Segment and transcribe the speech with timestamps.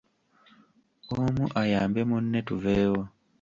[1.19, 3.01] Omu ayambe munne tuveewo.